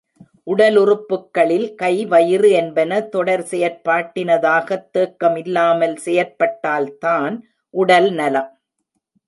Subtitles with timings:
[0.47, 7.35] உடலுறுப்புக்களில் கை, வயிறு என்பன தொடர் செயற்பாட்டினதாகத் தேக்கமில்லாமல் செயற் பட்டால்தான்
[7.73, 8.51] உடல் நலம்.